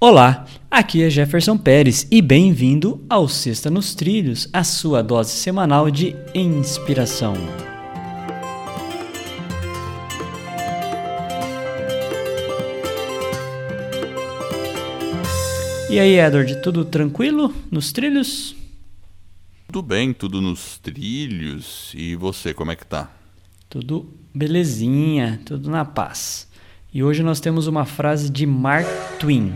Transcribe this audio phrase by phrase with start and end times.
[0.00, 5.90] Olá, aqui é Jefferson Pérez e bem-vindo ao Sexta nos Trilhos, a sua dose semanal
[5.90, 7.34] de inspiração.
[15.90, 18.54] E aí, Edward, tudo tranquilo nos trilhos?
[19.66, 21.92] Tudo bem, tudo nos trilhos.
[21.96, 23.10] E você, como é que tá?
[23.68, 26.46] Tudo belezinha, tudo na paz.
[26.94, 28.86] E hoje nós temos uma frase de Mark
[29.18, 29.52] Twain.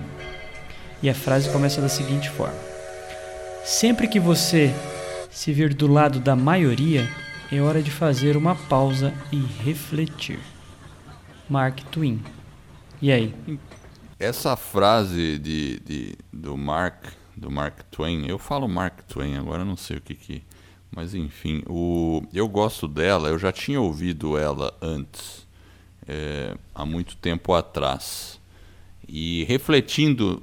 [1.03, 2.59] E a frase começa da seguinte forma:
[3.65, 4.73] Sempre que você
[5.31, 7.09] se vir do lado da maioria,
[7.51, 10.39] é hora de fazer uma pausa e refletir.
[11.49, 12.23] Mark Twain.
[13.01, 13.35] E aí?
[14.19, 17.05] Essa frase de, de, do Mark
[17.37, 20.43] do Mark Twain, eu falo Mark Twain, agora não sei o que que,
[20.91, 25.47] mas enfim, o, eu gosto dela, eu já tinha ouvido ela antes,
[26.07, 28.41] é, há muito tempo atrás,
[29.09, 30.43] e refletindo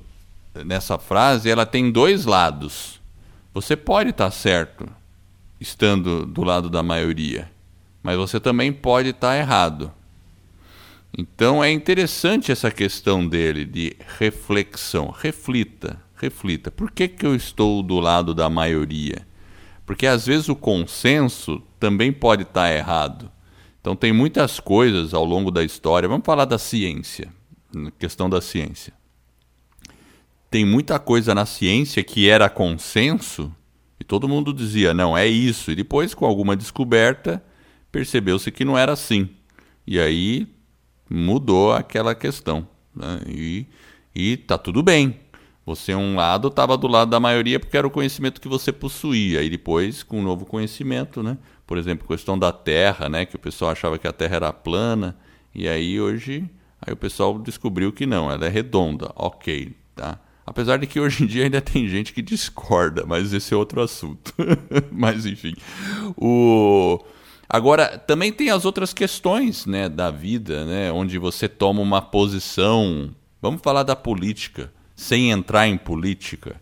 [0.54, 3.00] nessa frase, ela tem dois lados.
[3.54, 4.88] Você pode estar certo
[5.60, 7.52] estando do lado da maioria,
[8.02, 9.92] mas você também pode estar errado.
[11.18, 15.10] Então é interessante essa questão dele de reflexão.
[15.10, 16.70] Reflita, reflita.
[16.70, 19.28] Por que, que eu estou do lado da maioria?
[19.86, 23.32] Porque às vezes o consenso também pode estar errado.
[23.82, 26.08] Então tem muitas coisas ao longo da história.
[26.08, 27.34] Vamos falar da ciência,
[27.98, 28.99] questão da ciência
[30.50, 33.54] tem muita coisa na ciência que era consenso
[34.00, 35.72] e todo mundo dizia, não, é isso.
[35.72, 37.44] E depois, com alguma descoberta,
[37.92, 39.30] percebeu-se que não era assim.
[39.86, 40.48] E aí
[41.10, 42.68] mudou aquela questão.
[42.96, 43.20] Né?
[43.28, 43.66] E,
[44.16, 45.20] e tá tudo bem.
[45.66, 49.44] Você, um lado, estava do lado da maioria porque era o conhecimento que você possuía.
[49.44, 51.38] E depois, com um novo conhecimento, né?
[51.68, 53.26] por exemplo, questão da Terra, né?
[53.26, 55.18] que o pessoal achava que a Terra era plana.
[55.54, 56.50] E aí, hoje,
[56.82, 59.12] aí o pessoal descobriu que não, ela é redonda.
[59.16, 60.20] Ok, tá?
[60.50, 63.84] Apesar de que hoje em dia ainda tem gente que discorda, mas esse é outro
[63.84, 64.34] assunto.
[64.92, 65.54] mas enfim.
[66.18, 67.00] O...
[67.48, 73.12] Agora, também tem as outras questões né, da vida, né, onde você toma uma posição.
[73.40, 76.60] Vamos falar da política, sem entrar em política.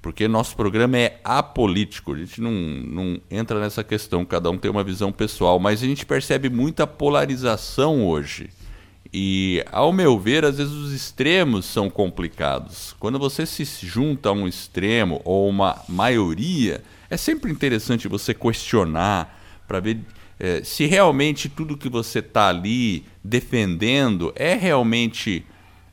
[0.00, 4.70] Porque nosso programa é apolítico, a gente não, não entra nessa questão, cada um tem
[4.70, 8.48] uma visão pessoal, mas a gente percebe muita polarização hoje.
[9.12, 12.94] E, ao meu ver, às vezes os extremos são complicados.
[12.98, 19.36] Quando você se junta a um extremo ou uma maioria, é sempre interessante você questionar
[19.66, 19.98] para ver
[20.38, 25.44] é, se realmente tudo que você está ali defendendo é realmente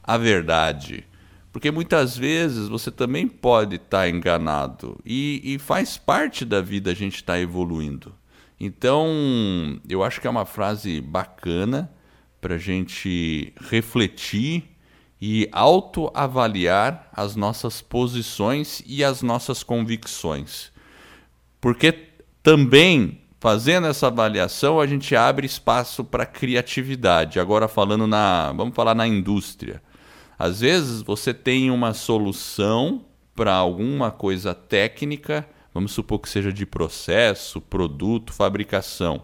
[0.04, 1.04] a verdade.
[1.52, 6.92] Porque muitas vezes você também pode estar tá enganado e, e, faz parte da vida
[6.92, 8.14] a gente estar tá evoluindo.
[8.60, 11.92] Então, eu acho que é uma frase bacana
[12.40, 14.64] para a gente refletir
[15.20, 20.72] e autoavaliar as nossas posições e as nossas convicções.
[21.60, 21.92] Porque
[22.44, 27.40] também, fazendo essa avaliação, a gente abre espaço para criatividade.
[27.40, 29.82] Agora falando na, vamos falar na indústria.
[30.38, 33.04] Às vezes você tem uma solução
[33.36, 39.24] para alguma coisa técnica, vamos supor que seja de processo, produto, fabricação.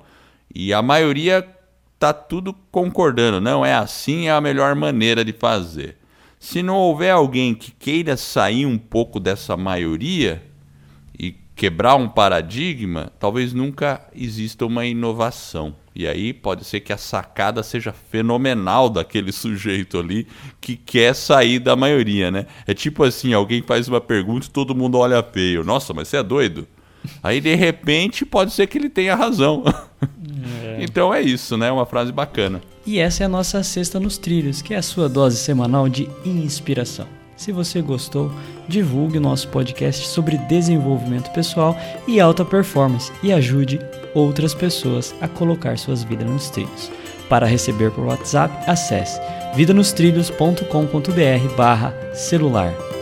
[0.53, 1.41] E a maioria
[2.03, 5.95] está tudo concordando, não é assim, é a melhor maneira de fazer.
[6.37, 10.43] Se não houver alguém que queira sair um pouco dessa maioria
[11.17, 15.77] e quebrar um paradigma, talvez nunca exista uma inovação.
[15.95, 20.27] E aí pode ser que a sacada seja fenomenal daquele sujeito ali
[20.59, 22.47] que quer sair da maioria, né?
[22.67, 25.63] É tipo assim, alguém faz uma pergunta e todo mundo olha feio.
[25.63, 26.67] Nossa, mas você é doido?
[27.21, 29.63] Aí de repente pode ser que ele tenha razão.
[30.83, 31.71] Então é isso, né?
[31.71, 32.61] Uma frase bacana.
[32.85, 36.09] E essa é a nossa Sexta nos Trilhos, que é a sua dose semanal de
[36.25, 37.07] inspiração.
[37.35, 38.31] Se você gostou,
[38.67, 41.75] divulgue o nosso podcast sobre desenvolvimento pessoal
[42.07, 43.79] e alta performance e ajude
[44.13, 46.91] outras pessoas a colocar suas vidas nos trilhos.
[47.27, 49.19] Para receber por WhatsApp, acesse
[49.55, 52.92] vidanostrilhos.com.br barra celular